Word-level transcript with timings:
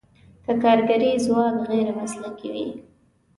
که 0.45 0.53
کارګري 0.63 1.11
ځواک 1.25 1.55
غیر 1.69 1.87
مسلکي 1.99 2.49
وي. 2.53 2.67